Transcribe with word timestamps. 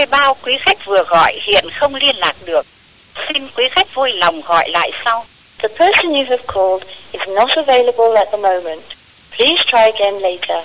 thuê 0.00 0.06
bao 0.06 0.36
quý 0.42 0.56
khách 0.60 0.84
vừa 0.84 1.04
gọi 1.08 1.32
hiện 1.42 1.64
không 1.74 1.94
liên 1.94 2.16
lạc 2.16 2.36
được. 2.44 2.66
Xin 3.28 3.48
quý 3.56 3.68
khách 3.70 3.94
vui 3.94 4.12
lòng 4.12 4.40
gọi 4.40 4.68
lại 4.68 4.90
sau. 5.04 5.24
The 5.58 5.68
person 5.68 6.12
you 6.12 6.24
have 6.28 6.44
called 6.46 6.82
is 7.12 7.28
not 7.28 7.50
available 7.50 8.16
at 8.16 8.28
the 8.32 8.38
moment. 8.38 8.82
Please 9.36 9.62
try 9.66 9.80
again 9.80 10.14
later. 10.20 10.64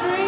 dream. 0.00 0.27